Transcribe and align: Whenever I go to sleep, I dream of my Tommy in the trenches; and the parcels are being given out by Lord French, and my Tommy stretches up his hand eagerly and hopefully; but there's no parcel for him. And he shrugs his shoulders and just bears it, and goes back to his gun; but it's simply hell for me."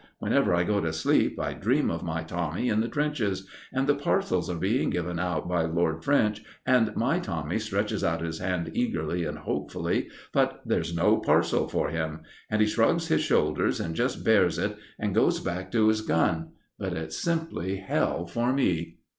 Whenever 0.17 0.55
I 0.55 0.63
go 0.63 0.81
to 0.81 0.91
sleep, 0.93 1.39
I 1.39 1.53
dream 1.53 1.91
of 1.91 2.01
my 2.01 2.23
Tommy 2.23 2.69
in 2.69 2.79
the 2.79 2.87
trenches; 2.87 3.47
and 3.71 3.85
the 3.85 3.93
parcels 3.93 4.49
are 4.49 4.57
being 4.57 4.89
given 4.89 5.19
out 5.19 5.47
by 5.47 5.61
Lord 5.65 6.03
French, 6.03 6.43
and 6.65 6.95
my 6.95 7.19
Tommy 7.19 7.59
stretches 7.59 8.03
up 8.03 8.19
his 8.21 8.39
hand 8.39 8.71
eagerly 8.73 9.25
and 9.25 9.37
hopefully; 9.37 10.09
but 10.33 10.59
there's 10.65 10.91
no 10.95 11.17
parcel 11.17 11.67
for 11.67 11.89
him. 11.89 12.21
And 12.49 12.61
he 12.61 12.67
shrugs 12.67 13.09
his 13.09 13.21
shoulders 13.21 13.79
and 13.79 13.93
just 13.93 14.23
bears 14.25 14.57
it, 14.57 14.75
and 14.97 15.13
goes 15.13 15.39
back 15.39 15.71
to 15.73 15.87
his 15.89 16.01
gun; 16.01 16.53
but 16.79 16.93
it's 16.93 17.17
simply 17.21 17.75
hell 17.75 18.25
for 18.25 18.51
me." 18.51 18.97